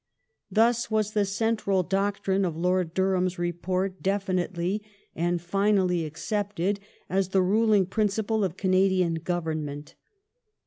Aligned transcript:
Thus 0.49 0.89
was 0.89 1.11
the 1.13 1.25
central 1.25 1.83
doctrine 1.83 2.43
of 2.43 2.57
Lord 2.57 2.95
Durham's 2.95 3.37
Report 3.37 4.01
definitely 4.01 4.81
and 5.15 5.39
finally 5.39 6.05
accepted 6.05 6.79
as 7.07 7.29
the 7.29 7.41
ruling 7.43 7.85
principle 7.85 8.43
of 8.43 8.57
Canadian 8.57 9.13
Government. 9.23 9.93